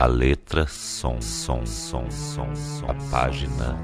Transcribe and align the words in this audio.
A 0.00 0.06
letra, 0.06 0.66
som, 0.66 1.20
som, 1.20 1.66
som, 1.66 2.10
som, 2.10 2.56
som. 2.56 2.88
A 2.88 2.94
página. 3.10 3.78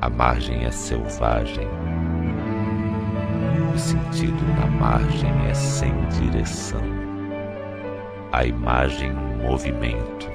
A 0.00 0.10
margem 0.10 0.64
é 0.64 0.70
selvagem. 0.72 1.68
O 3.72 3.78
sentido 3.78 4.44
na 4.58 4.66
margem 4.66 5.30
é 5.48 5.54
sem 5.54 5.94
direção. 6.08 6.82
A 8.32 8.44
imagem, 8.44 9.12
movimento. 9.40 10.28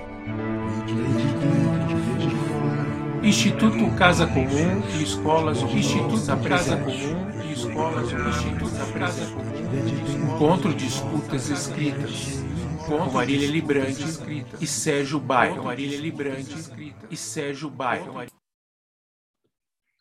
Instituto 3.21 3.93
Casa 3.97 4.25
Comum 4.25 4.81
e 4.97 5.03
Escolas 5.03 5.61
Instituto 5.61 6.37
Casa 6.47 6.77
Comum 6.77 7.27
e 7.43 7.51
Escolas 7.51 8.09
Instituto 8.09 8.93
Casa 8.97 9.25
Comum 9.25 10.33
Encontro 10.33 10.73
de 10.73 10.87
escutas 10.87 11.49
escritas 11.49 12.48
com 12.89 13.11
Marília 13.11 13.47
Librante 13.47 14.01
e 14.59 14.65
Sérgio 14.65 15.19
Bairro. 15.19 15.65
Marília 15.65 15.99
Librante 15.99 16.55
e 17.11 17.15
Sérgio 17.15 17.69
Bairro. 17.69 18.27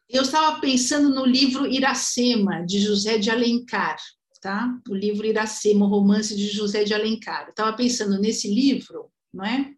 Eu 0.08 0.22
estava 0.22 0.58
pensando 0.58 1.14
no 1.14 1.26
livro 1.26 1.66
Iracema, 1.66 2.64
de 2.64 2.80
José 2.80 3.18
de 3.18 3.28
Alencar, 3.28 3.98
tá? 4.40 4.74
O 4.88 4.94
livro 4.94 5.26
Iracema, 5.26 5.84
o 5.84 5.88
romance 5.90 6.34
de 6.34 6.48
José 6.48 6.82
de 6.82 6.94
Alencar. 6.94 7.44
Eu 7.44 7.50
estava 7.50 7.76
pensando 7.76 8.18
nesse 8.18 8.48
livro, 8.48 9.12
não 9.34 9.44
é? 9.44 9.70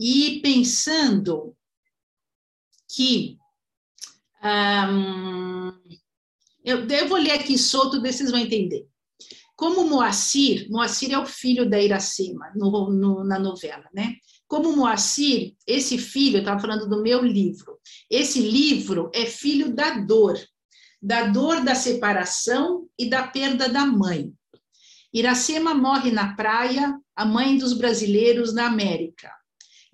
E 0.00 0.40
pensando 0.40 1.54
que 2.88 3.36
um, 4.42 5.68
eu, 6.64 6.88
eu 6.88 7.08
vou 7.08 7.18
ler 7.18 7.32
aqui 7.32 7.58
solto, 7.58 8.00
vocês 8.00 8.30
vão 8.30 8.40
entender. 8.40 8.88
Como 9.56 9.88
Moacir, 9.88 10.68
Moacir 10.70 11.12
é 11.12 11.18
o 11.18 11.24
filho 11.24 11.68
da 11.68 11.80
Iracema 11.80 12.52
no, 12.54 12.90
no, 12.90 13.24
na 13.24 13.38
novela, 13.38 13.88
né? 13.94 14.16
Como 14.46 14.76
Moacir, 14.76 15.54
esse 15.66 15.96
filho, 15.96 16.36
eu 16.36 16.40
estava 16.40 16.60
falando 16.60 16.86
do 16.86 17.02
meu 17.02 17.24
livro, 17.24 17.78
esse 18.10 18.40
livro 18.40 19.10
é 19.14 19.24
filho 19.24 19.74
da 19.74 19.98
dor, 19.98 20.38
da 21.00 21.26
dor 21.28 21.64
da 21.64 21.74
separação 21.74 22.86
e 22.98 23.08
da 23.08 23.26
perda 23.26 23.68
da 23.68 23.86
mãe. 23.86 24.30
Iracema 25.12 25.74
morre 25.74 26.10
na 26.10 26.36
praia, 26.36 26.94
a 27.14 27.24
mãe 27.24 27.56
dos 27.56 27.72
brasileiros 27.72 28.52
na 28.52 28.66
América. 28.66 29.32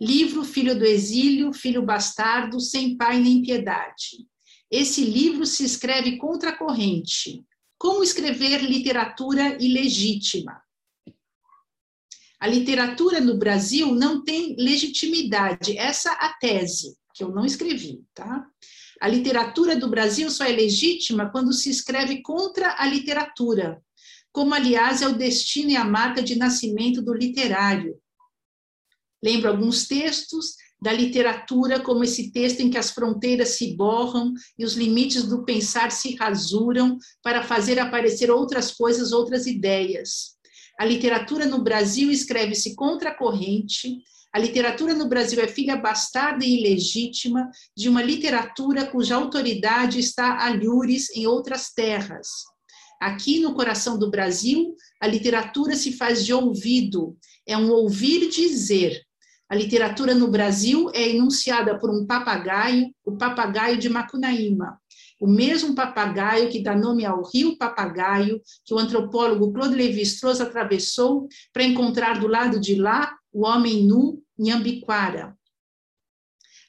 Livro 0.00 0.42
Filho 0.42 0.76
do 0.76 0.84
Exílio, 0.84 1.52
Filho 1.52 1.82
Bastardo, 1.82 2.58
Sem 2.58 2.96
Pai 2.96 3.20
nem 3.20 3.40
Piedade. 3.40 4.26
Esse 4.68 5.04
livro 5.04 5.46
se 5.46 5.64
escreve 5.64 6.16
contra 6.16 6.50
a 6.50 6.56
corrente, 6.56 7.44
como 7.82 8.04
escrever 8.04 8.62
literatura 8.62 9.60
ilegítima? 9.60 10.62
A 12.38 12.46
literatura 12.46 13.20
no 13.20 13.36
Brasil 13.36 13.92
não 13.92 14.22
tem 14.22 14.54
legitimidade. 14.56 15.76
Essa 15.76 16.12
é 16.12 16.26
a 16.26 16.32
tese 16.34 16.96
que 17.12 17.24
eu 17.24 17.30
não 17.30 17.44
escrevi, 17.44 18.04
tá? 18.14 18.46
A 19.00 19.08
literatura 19.08 19.74
do 19.74 19.90
Brasil 19.90 20.30
só 20.30 20.44
é 20.44 20.52
legítima 20.52 21.28
quando 21.32 21.52
se 21.52 21.70
escreve 21.70 22.22
contra 22.22 22.76
a 22.78 22.86
literatura, 22.86 23.82
como, 24.30 24.54
aliás, 24.54 25.02
é 25.02 25.08
o 25.08 25.18
destino 25.18 25.72
e 25.72 25.76
a 25.76 25.84
marca 25.84 26.22
de 26.22 26.36
nascimento 26.36 27.02
do 27.02 27.12
literário. 27.12 28.00
Lembro 29.20 29.48
alguns 29.48 29.88
textos 29.88 30.54
da 30.82 30.92
literatura 30.92 31.78
como 31.78 32.02
esse 32.02 32.32
texto 32.32 32.58
em 32.58 32.68
que 32.68 32.76
as 32.76 32.90
fronteiras 32.90 33.50
se 33.50 33.76
borram 33.76 34.34
e 34.58 34.64
os 34.64 34.74
limites 34.74 35.22
do 35.22 35.44
pensar 35.44 35.92
se 35.92 36.16
rasuram 36.16 36.98
para 37.22 37.44
fazer 37.44 37.78
aparecer 37.78 38.32
outras 38.32 38.72
coisas, 38.72 39.12
outras 39.12 39.46
ideias. 39.46 40.32
A 40.80 40.84
literatura 40.84 41.46
no 41.46 41.62
Brasil 41.62 42.10
escreve-se 42.10 42.74
contra 42.74 43.10
a 43.10 43.14
corrente, 43.14 43.98
a 44.34 44.40
literatura 44.40 44.92
no 44.92 45.08
Brasil 45.08 45.40
é 45.40 45.46
filha 45.46 45.76
bastarda 45.76 46.44
e 46.44 46.58
ilegítima 46.58 47.48
de 47.76 47.88
uma 47.88 48.02
literatura 48.02 48.84
cuja 48.84 49.14
autoridade 49.14 50.00
está 50.00 50.44
a 50.44 50.50
lures 50.50 51.14
em 51.14 51.28
outras 51.28 51.70
terras. 51.72 52.28
Aqui 53.00 53.38
no 53.38 53.54
coração 53.54 53.96
do 53.96 54.10
Brasil, 54.10 54.74
a 55.00 55.06
literatura 55.06 55.76
se 55.76 55.92
faz 55.92 56.24
de 56.24 56.34
ouvido, 56.34 57.16
é 57.46 57.56
um 57.56 57.70
ouvir 57.70 58.28
dizer, 58.30 59.00
a 59.52 59.54
literatura 59.54 60.14
no 60.14 60.28
Brasil 60.28 60.90
é 60.94 61.10
enunciada 61.10 61.78
por 61.78 61.90
um 61.90 62.06
papagaio, 62.06 62.90
o 63.04 63.18
papagaio 63.18 63.76
de 63.76 63.86
Macunaíma, 63.86 64.80
o 65.20 65.26
mesmo 65.26 65.74
papagaio 65.74 66.48
que 66.48 66.62
dá 66.62 66.74
nome 66.74 67.04
ao 67.04 67.22
rio 67.22 67.58
Papagaio, 67.58 68.40
que 68.64 68.72
o 68.72 68.78
antropólogo 68.78 69.52
Claude 69.52 69.74
Lévi-Strauss 69.74 70.40
atravessou 70.40 71.28
para 71.52 71.64
encontrar 71.64 72.18
do 72.18 72.28
lado 72.28 72.58
de 72.58 72.76
lá 72.76 73.14
o 73.30 73.44
homem 73.44 73.86
nu 73.86 74.22
Nhambiquara. 74.38 75.36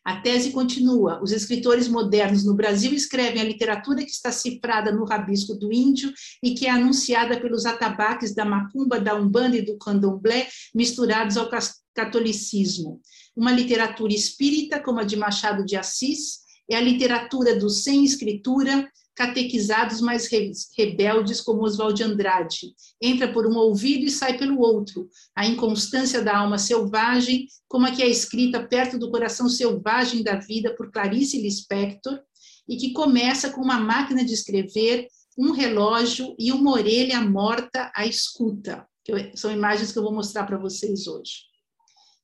A 0.03 0.19
tese 0.19 0.51
continua. 0.51 1.23
Os 1.23 1.31
escritores 1.31 1.87
modernos 1.87 2.43
no 2.43 2.53
Brasil 2.53 2.91
escrevem 2.91 3.41
a 3.41 3.45
literatura 3.45 4.03
que 4.03 4.11
está 4.11 4.29
cifrada 4.29 4.91
no 4.91 5.05
rabisco 5.05 5.55
do 5.55 5.71
índio 5.71 6.11
e 6.43 6.53
que 6.53 6.65
é 6.65 6.69
anunciada 6.69 7.39
pelos 7.39 7.65
atabaques 7.65 8.35
da 8.35 8.43
macumba, 8.43 8.99
da 8.99 9.15
umbanda 9.15 9.55
e 9.55 9.61
do 9.61 9.77
candomblé 9.77 10.49
misturados 10.75 11.37
ao 11.37 11.47
catolicismo. 11.93 13.01
Uma 13.35 13.51
literatura 13.51 14.13
espírita, 14.13 14.79
como 14.79 14.99
a 14.99 15.03
de 15.03 15.15
Machado 15.15 15.65
de 15.65 15.75
Assis, 15.75 16.43
é 16.69 16.75
a 16.75 16.81
literatura 16.81 17.57
dos 17.57 17.83
sem 17.83 18.03
escritura, 18.03 18.89
catequizados 19.15 20.01
mais 20.01 20.27
rebeldes 20.75 21.39
como 21.39 21.63
Oswald 21.63 21.95
de 21.95 22.03
Andrade. 22.03 22.73
Entra 23.01 23.31
por 23.31 23.45
um 23.45 23.55
ouvido 23.55 24.05
e 24.05 24.11
sai 24.11 24.37
pelo 24.37 24.59
outro. 24.59 25.07
A 25.35 25.45
inconstância 25.45 26.21
da 26.21 26.37
alma 26.37 26.57
selvagem, 26.57 27.47
como 27.67 27.85
a 27.85 27.91
que 27.91 28.01
é 28.01 28.09
escrita 28.09 28.65
perto 28.65 28.97
do 28.97 29.11
coração 29.11 29.47
selvagem 29.47 30.23
da 30.23 30.37
vida 30.37 30.75
por 30.75 30.91
Clarice 30.91 31.39
Lispector, 31.39 32.19
e 32.67 32.77
que 32.77 32.93
começa 32.93 33.51
com 33.51 33.61
uma 33.61 33.79
máquina 33.79 34.23
de 34.23 34.33
escrever, 34.33 35.07
um 35.37 35.51
relógio 35.51 36.35
e 36.39 36.51
uma 36.51 36.71
orelha 36.71 37.19
morta 37.21 37.91
à 37.95 38.05
escuta. 38.05 38.87
São 39.35 39.51
imagens 39.51 39.91
que 39.91 39.99
eu 39.99 40.03
vou 40.03 40.13
mostrar 40.13 40.45
para 40.45 40.57
vocês 40.57 41.07
hoje 41.07 41.52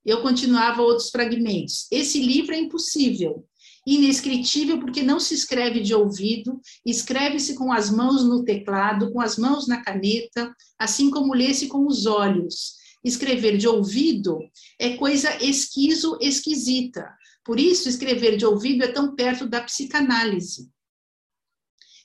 eu 0.10 0.22
continuava 0.22 0.82
outros 0.82 1.10
fragmentos. 1.10 1.88
Esse 1.92 2.20
livro 2.20 2.54
é 2.54 2.60
impossível, 2.60 3.46
inescritível, 3.86 4.80
porque 4.80 5.04
não 5.04 5.20
se 5.20 5.34
escreve 5.34 5.82
de 5.82 5.94
ouvido, 5.94 6.60
escreve-se 6.86 7.56
com 7.56 7.72
as 7.72 7.90
mãos 7.90 8.24
no 8.24 8.44
teclado, 8.44 9.12
com 9.12 9.22
as 9.22 9.38
mãos 9.38 9.68
na 9.68 9.84
caneta, 9.84 10.54
assim 10.78 11.10
como 11.10 11.34
lê-se 11.34 11.68
com 11.68 11.86
os 11.88 12.06
olhos. 12.06 12.74
Escrever 13.04 13.58
de 13.58 13.68
ouvido 13.68 14.40
é 14.80 14.98
coisa 14.98 15.42
esquiso, 15.44 16.18
esquisita. 16.20 17.08
Por 17.46 17.60
isso, 17.60 17.88
escrever 17.88 18.36
de 18.36 18.46
ouvido 18.46 18.84
é 18.84 18.88
tão 18.88 19.16
perto 19.16 19.48
da 19.48 19.62
psicanálise. 19.62 20.70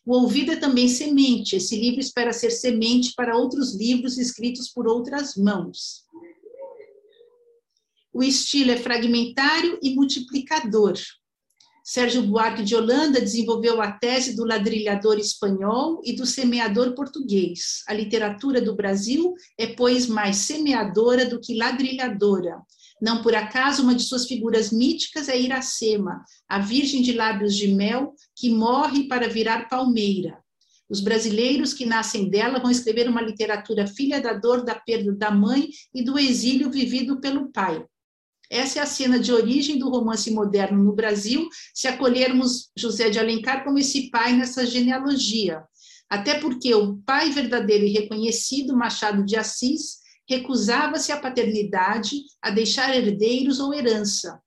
O 0.06 0.14
ouvido 0.14 0.52
é 0.52 0.56
também 0.56 0.88
semente. 0.88 1.56
Esse 1.56 1.76
livro 1.76 2.00
espera 2.00 2.32
ser 2.32 2.50
semente 2.50 3.14
para 3.16 3.36
outros 3.36 3.74
livros 3.74 4.18
escritos 4.18 4.68
por 4.68 4.86
outras 4.86 5.34
mãos. 5.34 6.03
O 8.14 8.22
estilo 8.22 8.70
é 8.70 8.76
fragmentário 8.76 9.76
e 9.82 9.92
multiplicador. 9.92 10.94
Sérgio 11.84 12.22
Buarque 12.22 12.62
de 12.62 12.76
Holanda 12.76 13.20
desenvolveu 13.20 13.82
a 13.82 13.90
tese 13.90 14.36
do 14.36 14.44
ladrilhador 14.44 15.18
espanhol 15.18 16.00
e 16.04 16.12
do 16.12 16.24
semeador 16.24 16.94
português. 16.94 17.82
A 17.88 17.92
literatura 17.92 18.60
do 18.60 18.76
Brasil 18.76 19.34
é, 19.58 19.66
pois, 19.66 20.06
mais 20.06 20.36
semeadora 20.36 21.26
do 21.26 21.40
que 21.40 21.56
ladrilhadora. 21.56 22.62
Não 23.02 23.20
por 23.20 23.34
acaso, 23.34 23.82
uma 23.82 23.96
de 23.96 24.04
suas 24.04 24.28
figuras 24.28 24.70
míticas 24.70 25.28
é 25.28 25.36
Iracema, 25.36 26.22
a 26.48 26.60
virgem 26.60 27.02
de 27.02 27.14
lábios 27.14 27.56
de 27.56 27.66
mel 27.66 28.14
que 28.36 28.48
morre 28.48 29.08
para 29.08 29.28
virar 29.28 29.68
palmeira. 29.68 30.38
Os 30.88 31.00
brasileiros 31.00 31.74
que 31.74 31.84
nascem 31.84 32.30
dela 32.30 32.60
vão 32.60 32.70
escrever 32.70 33.08
uma 33.08 33.20
literatura 33.20 33.88
filha 33.88 34.20
da 34.20 34.34
dor 34.34 34.64
da 34.64 34.76
perda 34.76 35.12
da 35.12 35.32
mãe 35.32 35.68
e 35.92 36.04
do 36.04 36.16
exílio 36.16 36.70
vivido 36.70 37.20
pelo 37.20 37.50
pai. 37.50 37.84
Essa 38.50 38.80
é 38.80 38.82
a 38.82 38.86
cena 38.86 39.18
de 39.18 39.32
origem 39.32 39.78
do 39.78 39.88
romance 39.88 40.30
moderno 40.30 40.82
no 40.82 40.92
Brasil, 40.92 41.48
se 41.72 41.88
acolhermos 41.88 42.70
José 42.76 43.10
de 43.10 43.18
Alencar 43.18 43.64
como 43.64 43.78
esse 43.78 44.10
pai 44.10 44.34
nessa 44.34 44.66
genealogia. 44.66 45.62
Até 46.08 46.38
porque 46.38 46.74
o 46.74 46.96
pai 46.98 47.30
verdadeiro 47.30 47.84
e 47.84 47.92
reconhecido, 47.92 48.76
Machado 48.76 49.24
de 49.24 49.36
Assis, 49.36 49.98
recusava-se 50.28 51.12
à 51.12 51.18
paternidade, 51.18 52.22
a 52.40 52.50
deixar 52.50 52.94
herdeiros 52.94 53.58
ou 53.58 53.74
herança. 53.74 54.40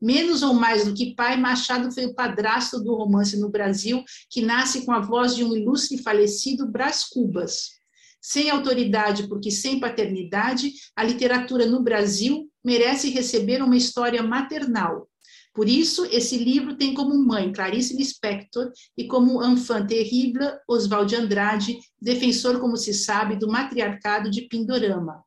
Menos 0.00 0.42
ou 0.42 0.54
mais 0.54 0.84
do 0.84 0.94
que 0.94 1.14
pai, 1.14 1.36
Machado 1.36 1.92
foi 1.92 2.06
o 2.06 2.14
padrasto 2.14 2.78
do 2.78 2.94
romance 2.94 3.36
no 3.36 3.50
Brasil, 3.50 4.04
que 4.30 4.40
nasce 4.40 4.84
com 4.84 4.92
a 4.92 5.00
voz 5.00 5.34
de 5.34 5.42
um 5.42 5.56
ilustre 5.56 5.98
falecido 5.98 6.70
Brás 6.70 7.04
Cubas. 7.04 7.78
Sem 8.20 8.48
autoridade, 8.50 9.26
porque 9.26 9.50
sem 9.50 9.80
paternidade, 9.80 10.72
a 10.94 11.02
literatura 11.02 11.66
no 11.66 11.82
Brasil 11.82 12.47
merece 12.68 13.08
receber 13.08 13.62
uma 13.62 13.78
história 13.78 14.22
maternal. 14.22 15.08
Por 15.54 15.66
isso, 15.66 16.04
esse 16.04 16.36
livro 16.36 16.76
tem 16.76 16.92
como 16.92 17.18
mãe 17.26 17.50
Clarice 17.50 17.96
Lispector 17.96 18.70
e 18.94 19.06
como 19.06 19.42
enfant 19.42 19.86
terrible 19.86 20.46
Oswald 20.68 21.08
de 21.08 21.16
Andrade, 21.16 21.78
defensor, 22.00 22.60
como 22.60 22.76
se 22.76 22.92
sabe, 22.92 23.36
do 23.36 23.48
matriarcado 23.48 24.30
de 24.30 24.42
Pindorama. 24.42 25.24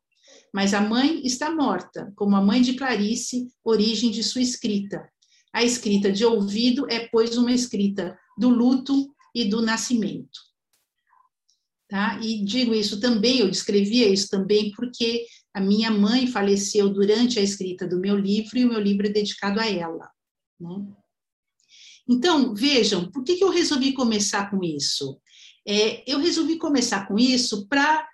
mas 0.54 0.74
a 0.74 0.82
mãe 0.82 1.22
está 1.24 1.50
morta, 1.50 2.12
como 2.14 2.36
a 2.36 2.42
mãe 2.42 2.60
de 2.60 2.74
Clarice, 2.74 3.48
origem 3.64 4.10
de 4.10 4.22
sua 4.22 4.42
escrita. 4.42 4.98
A 5.52 5.64
escrita 5.64 6.12
de 6.12 6.24
ouvido 6.24 6.86
é, 6.90 7.08
pois, 7.10 7.36
uma 7.38 7.52
escrita 7.52 8.16
do 8.38 8.50
luto 8.50 8.94
e 9.34 9.46
do 9.46 9.62
nascimento. 9.62 10.38
Tá? 11.92 12.18
E 12.22 12.42
digo 12.42 12.74
isso 12.74 12.98
também, 12.98 13.40
eu 13.40 13.50
descrevia 13.50 14.08
isso 14.08 14.30
também 14.30 14.72
porque 14.72 15.26
a 15.52 15.60
minha 15.60 15.90
mãe 15.90 16.26
faleceu 16.26 16.88
durante 16.88 17.38
a 17.38 17.42
escrita 17.42 17.86
do 17.86 18.00
meu 18.00 18.16
livro 18.16 18.58
e 18.58 18.64
o 18.64 18.68
meu 18.70 18.80
livro 18.80 19.06
é 19.06 19.10
dedicado 19.10 19.60
a 19.60 19.68
ela. 19.68 20.10
Né? 20.58 20.86
Então, 22.08 22.54
vejam, 22.54 23.10
por 23.10 23.22
que, 23.22 23.36
que 23.36 23.44
eu 23.44 23.50
resolvi 23.50 23.92
começar 23.92 24.50
com 24.50 24.64
isso? 24.64 25.20
É, 25.68 26.10
eu 26.10 26.18
resolvi 26.18 26.56
começar 26.56 27.06
com 27.06 27.18
isso 27.18 27.68
para 27.68 28.08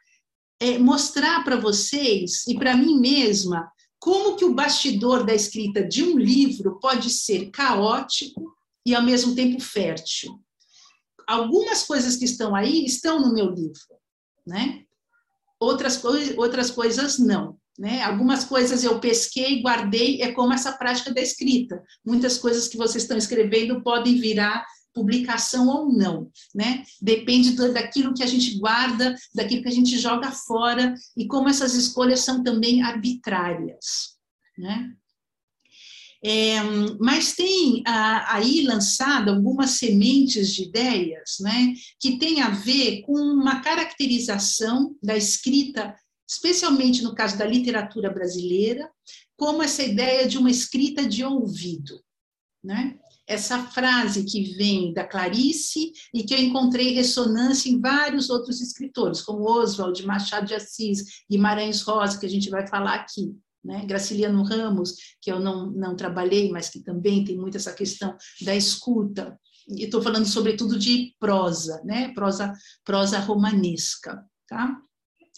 é, 0.59 0.77
mostrar 0.77 1.45
para 1.45 1.55
vocês 1.55 2.49
e 2.49 2.59
para 2.59 2.77
mim 2.77 2.99
mesma 2.99 3.71
como 4.01 4.35
que 4.35 4.45
o 4.45 4.55
bastidor 4.55 5.25
da 5.25 5.37
escrita 5.37 5.87
de 5.87 6.03
um 6.03 6.19
livro 6.19 6.81
pode 6.81 7.11
ser 7.11 7.53
caótico 7.53 8.57
e 8.85 8.93
ao 8.93 9.05
mesmo 9.05 9.37
tempo 9.37 9.61
fértil. 9.61 10.43
Algumas 11.29 11.85
coisas 11.85 12.17
que 12.17 12.25
estão 12.25 12.55
aí 12.55 12.87
estão 12.87 13.21
no 13.21 13.35
meu 13.35 13.51
livro, 13.51 13.79
né? 14.47 14.83
Outras, 15.61 15.99
coi 15.99 16.35
outras 16.37 16.71
coisas 16.71 17.19
não. 17.19 17.59
Né? 17.79 18.03
Algumas 18.03 18.45
coisas 18.45 18.83
eu 18.83 18.99
pesquei, 18.99 19.63
guardei, 19.63 20.23
é 20.23 20.33
como 20.33 20.53
essa 20.53 20.73
prática 20.73 21.13
da 21.13 21.21
escrita. 21.21 21.81
Muitas 22.05 22.39
coisas 22.39 22.67
que 22.67 22.77
vocês 22.77 23.05
estão 23.05 23.17
escrevendo 23.17 23.83
podem 23.83 24.19
virar 24.19 24.67
publicação 24.93 25.69
ou 25.69 25.93
não, 25.93 26.29
né? 26.53 26.83
Depende 27.01 27.53
do, 27.53 27.73
daquilo 27.73 28.15
que 28.15 28.23
a 28.23 28.27
gente 28.27 28.59
guarda, 28.59 29.15
daquilo 29.33 29.63
que 29.63 29.69
a 29.69 29.73
gente 29.73 29.97
joga 29.97 30.33
fora 30.33 30.95
e 31.17 31.29
como 31.29 31.49
essas 31.49 31.75
escolhas 31.75 32.21
são 32.21 32.43
também 32.43 32.83
arbitrárias, 32.83 34.17
né? 34.57 34.93
É, 36.23 36.61
mas 36.99 37.35
tem 37.35 37.83
ah, 37.87 38.35
aí 38.35 38.63
lançado 38.63 39.31
algumas 39.31 39.71
sementes 39.73 40.53
de 40.53 40.65
ideias, 40.65 41.37
né, 41.41 41.75
que 42.01 42.19
tem 42.19 42.41
a 42.41 42.51
ver 42.51 43.03
com 43.03 43.13
uma 43.13 43.61
caracterização 43.61 44.97
da 45.01 45.17
escrita, 45.17 45.95
especialmente 46.29 47.03
no 47.03 47.15
caso 47.15 47.39
da 47.39 47.47
literatura 47.47 48.11
brasileira, 48.11 48.91
como 49.37 49.63
essa 49.63 49.83
ideia 49.85 50.27
de 50.27 50.37
uma 50.37 50.51
escrita 50.51 51.07
de 51.07 51.25
ouvido, 51.25 52.01
né? 52.65 52.99
essa 53.29 53.63
frase 53.67 54.25
que 54.25 54.55
vem 54.57 54.93
da 54.95 55.07
Clarice 55.07 55.93
e 56.15 56.25
que 56.25 56.33
eu 56.33 56.39
encontrei 56.39 56.95
ressonância 56.95 57.69
em 57.69 57.79
vários 57.79 58.31
outros 58.31 58.63
escritores, 58.63 59.21
como 59.21 59.45
Oswald, 59.45 60.05
Machado 60.07 60.47
de 60.47 60.55
Assis, 60.55 61.23
Guimarães 61.31 61.83
Rosa, 61.83 62.19
que 62.19 62.25
a 62.25 62.29
gente 62.29 62.49
vai 62.49 62.67
falar 62.67 62.95
aqui. 62.95 63.37
Né? 63.65 63.85
Graciliano 63.87 64.43
Ramos, 64.43 64.95
que 65.21 65.31
eu 65.31 65.41
não, 65.41 65.71
não 65.71 65.97
trabalhei, 65.97 66.51
mas 66.51 66.69
que 66.69 66.81
também 66.81 67.25
tem 67.25 67.37
muito 67.37 67.57
essa 67.57 67.73
questão 67.73 68.17
da 68.43 68.55
escuta. 68.55 69.39
E 69.69 69.85
estou 69.85 70.01
falando 70.01 70.27
sobretudo 70.27 70.79
de 70.79 71.15
prosa, 71.19 71.83
né? 71.85 72.13
prosa, 72.15 72.53
prosa 72.85 73.19
romanesca. 73.19 74.25
Tá? 74.49 74.81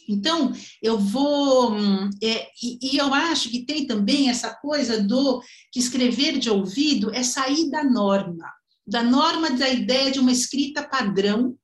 Então, 0.09 0.53
eu 0.83 0.99
vou. 0.99 1.73
Hum, 1.73 2.11
é, 2.23 2.49
e, 2.63 2.79
e, 2.83 2.97
eu 2.97 3.13
acho 3.13 3.49
que 3.51 3.65
tem 3.65 3.87
também 3.87 4.29
essa 4.29 4.55
coisa 4.55 5.03
do 5.03 5.43
que 5.73 5.79
escrever 5.79 6.39
de 6.39 6.51
ouvido 6.51 7.15
é 7.15 7.23
sair 7.23 7.71
da 7.71 7.85
norma, 7.85 8.53
da 8.87 9.03
norma 9.03 9.51
da 9.51 9.69
ideia 9.69 10.11
de 10.11 10.19
uma 10.19 10.33
escrita 10.33 10.83
padrão, 10.83 11.57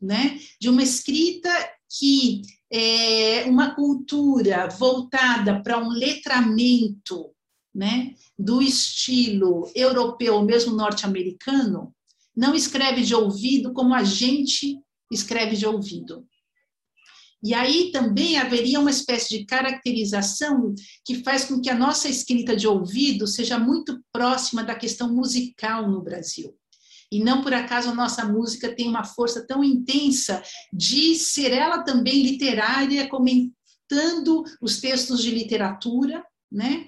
né? 0.00 0.38
de 0.60 0.68
uma 0.68 0.82
escrita 0.82 1.50
que 1.98 2.42
é 2.72 3.44
uma 3.44 3.74
cultura 3.74 4.66
voltada 4.68 5.62
para 5.62 5.78
um 5.78 5.90
letramento 5.90 7.30
né? 7.74 8.14
do 8.38 8.62
estilo 8.62 9.70
europeu, 9.74 10.42
mesmo 10.42 10.74
norte-americano, 10.74 11.94
não 12.34 12.54
escreve 12.54 13.02
de 13.02 13.14
ouvido 13.14 13.72
como 13.72 13.94
a 13.94 14.02
gente 14.02 14.78
escreve 15.10 15.56
de 15.56 15.66
ouvido. 15.66 16.26
E 17.42 17.54
aí 17.54 17.90
também 17.90 18.38
haveria 18.38 18.78
uma 18.78 18.90
espécie 18.90 19.36
de 19.36 19.44
caracterização 19.44 20.74
que 21.04 21.22
faz 21.22 21.44
com 21.44 21.60
que 21.60 21.68
a 21.68 21.74
nossa 21.74 22.08
escrita 22.08 22.54
de 22.54 22.68
ouvido 22.68 23.26
seja 23.26 23.58
muito 23.58 24.00
próxima 24.12 24.62
da 24.62 24.76
questão 24.76 25.12
musical 25.12 25.90
no 25.90 26.00
Brasil. 26.00 26.56
E 27.12 27.22
não 27.22 27.42
por 27.42 27.52
acaso 27.52 27.90
a 27.90 27.94
nossa 27.94 28.24
música 28.24 28.74
tem 28.74 28.88
uma 28.88 29.04
força 29.04 29.46
tão 29.46 29.62
intensa 29.62 30.42
de 30.72 31.14
ser 31.14 31.52
ela 31.52 31.82
também 31.82 32.22
literária, 32.22 33.06
comentando 33.06 34.42
os 34.62 34.80
textos 34.80 35.22
de 35.22 35.30
literatura, 35.30 36.24
né? 36.50 36.86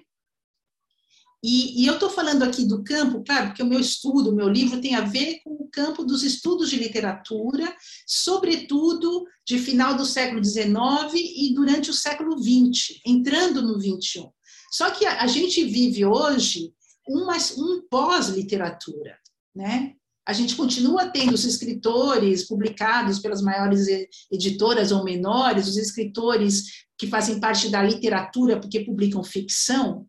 E, 1.43 1.83
e 1.83 1.87
eu 1.87 1.95
estou 1.95 2.09
falando 2.09 2.43
aqui 2.43 2.65
do 2.65 2.83
campo, 2.83 3.23
claro, 3.23 3.49
porque 3.49 3.63
o 3.63 3.67
meu 3.67 3.79
estudo, 3.79 4.31
o 4.31 4.35
meu 4.35 4.49
livro 4.49 4.81
tem 4.81 4.95
a 4.95 5.03
ver 5.03 5.41
com 5.45 5.51
o 5.51 5.69
campo 5.69 6.03
dos 6.03 6.23
estudos 6.23 6.71
de 6.71 6.77
literatura, 6.77 7.77
sobretudo 8.07 9.27
de 9.47 9.59
final 9.59 9.95
do 9.95 10.07
século 10.07 10.43
XIX 10.43 10.73
e 11.15 11.53
durante 11.53 11.91
o 11.91 11.95
século 11.95 12.39
XX, 12.39 12.99
entrando 13.05 13.61
no 13.61 13.79
XXI. 13.79 14.27
Só 14.73 14.91
que 14.91 15.05
a, 15.05 15.21
a 15.21 15.27
gente 15.27 15.63
vive 15.67 16.07
hoje 16.07 16.73
uma, 17.07 17.37
um 17.59 17.83
pós-literatura, 17.91 19.19
né? 19.55 19.95
A 20.27 20.33
gente 20.33 20.57
continua 20.57 21.11
tendo 21.11 21.35
os 21.35 21.45
escritores 21.45 22.49
publicados 22.49 23.19
pelas 23.19 23.43
maiores 23.43 23.87
editoras 24.31 24.91
ou 24.91 25.05
menores, 25.05 25.69
os 25.69 25.77
escritores 25.77 26.85
que 26.97 27.07
fazem 27.07 27.41
parte 27.41 27.69
da 27.69 27.83
literatura 27.83 28.59
porque 28.59 28.85
publicam 28.85 29.23
ficção, 29.23 30.07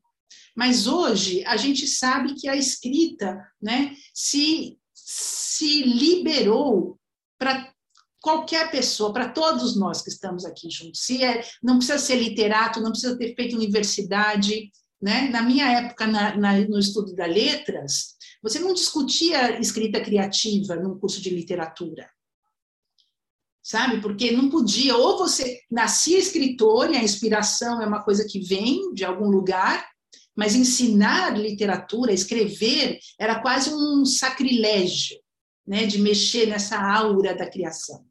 mas 0.55 0.87
hoje 0.87 1.43
a 1.45 1.57
gente 1.57 1.85
sabe 1.85 2.33
que 2.33 2.47
a 2.47 2.55
escrita 2.55 3.37
né, 3.61 3.93
se, 4.13 4.79
se 4.93 5.83
liberou 5.83 6.97
para 7.37 7.73
qualquer 8.21 8.71
pessoa, 8.71 9.11
para 9.11 9.29
todos 9.29 9.75
nós 9.75 10.01
que 10.01 10.09
estamos 10.09 10.45
aqui 10.45 10.69
juntos. 10.69 11.01
Se 11.01 11.23
é, 11.23 11.43
não 11.61 11.77
precisa 11.77 11.99
ser 11.99 12.15
literato, 12.15 12.81
não 12.81 12.91
precisa 12.91 13.17
ter 13.17 13.35
feito 13.35 13.55
universidade. 13.55 14.71
Né? 15.01 15.29
Na 15.29 15.41
minha 15.41 15.69
época, 15.69 16.07
na, 16.07 16.35
na, 16.37 16.57
no 16.59 16.79
estudo 16.79 17.13
da 17.13 17.25
letras, 17.25 18.14
você 18.45 18.59
não 18.59 18.73
discutia 18.73 19.59
escrita 19.59 19.99
criativa 19.99 20.75
num 20.75 20.99
curso 20.99 21.19
de 21.19 21.31
literatura 21.31 22.07
sabe? 23.65 23.99
Porque 23.99 24.29
não 24.29 24.47
podia, 24.47 24.95
ou 24.95 25.17
você 25.17 25.59
nascia 25.71 26.19
escritor 26.19 26.91
e 26.91 26.97
a 26.97 27.03
inspiração 27.03 27.81
é 27.81 27.87
uma 27.87 28.03
coisa 28.03 28.23
que 28.29 28.39
vem 28.39 28.93
de 28.93 29.03
algum 29.03 29.27
lugar, 29.27 29.83
mas 30.35 30.53
ensinar 30.53 31.35
literatura, 31.35 32.13
escrever, 32.13 32.99
era 33.19 33.41
quase 33.41 33.73
um 33.73 34.05
sacrilégio, 34.05 35.17
né, 35.65 35.87
de 35.87 35.97
mexer 35.97 36.45
nessa 36.45 36.77
aura 36.79 37.33
da 37.33 37.49
criação. 37.49 38.05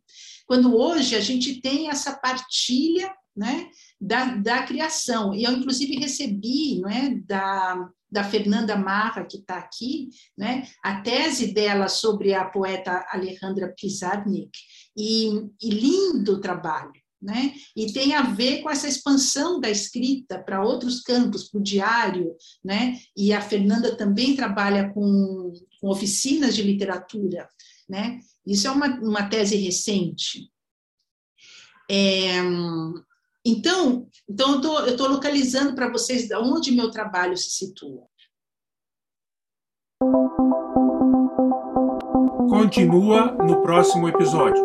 Quando 0.44 0.76
hoje 0.76 1.14
a 1.14 1.20
gente 1.20 1.60
tem 1.60 1.88
essa 1.88 2.12
partilha 2.16 3.14
né, 3.36 3.68
da, 4.00 4.34
da 4.34 4.62
criação, 4.64 5.32
e 5.32 5.44
eu 5.44 5.52
inclusive 5.52 5.94
recebi 6.00 6.80
não 6.80 6.90
é, 6.90 7.14
da, 7.24 7.88
da 8.14 8.22
Fernanda 8.22 8.76
Marra, 8.76 9.24
que 9.24 9.38
está 9.38 9.58
aqui, 9.58 10.08
né, 10.38 10.66
a 10.82 11.00
tese 11.00 11.52
dela 11.52 11.88
sobre 11.88 12.32
a 12.32 12.44
poeta 12.44 13.04
Alejandra 13.10 13.74
Pizarnik, 13.76 14.56
e, 14.96 15.28
e 15.60 15.70
lindo 15.70 16.40
trabalho 16.40 16.92
né? 17.24 17.54
E 17.74 17.90
tem 17.90 18.12
a 18.14 18.20
ver 18.20 18.60
com 18.60 18.68
essa 18.68 18.86
expansão 18.86 19.58
da 19.58 19.70
escrita 19.70 20.38
para 20.38 20.62
outros 20.62 21.00
campos, 21.00 21.48
para 21.48 21.58
o 21.58 21.62
diário, 21.62 22.36
né? 22.62 23.00
E 23.16 23.32
a 23.32 23.40
Fernanda 23.40 23.96
também 23.96 24.36
trabalha 24.36 24.92
com, 24.92 25.50
com 25.80 25.88
oficinas 25.88 26.54
de 26.54 26.62
literatura, 26.62 27.48
né? 27.88 28.20
Isso 28.46 28.68
é 28.68 28.70
uma, 28.70 28.88
uma 29.00 29.26
tese 29.26 29.56
recente. 29.56 30.50
É, 31.90 32.42
então, 33.44 34.08
então 34.28 34.62
eu 34.86 34.92
estou 34.92 35.08
localizando 35.08 35.74
para 35.74 35.90
vocês 35.90 36.30
onde 36.32 36.72
meu 36.72 36.90
trabalho 36.90 37.36
se 37.36 37.50
situa. 37.50 38.06
Continua 42.48 43.32
no 43.32 43.62
próximo 43.62 44.08
episódio. 44.08 44.64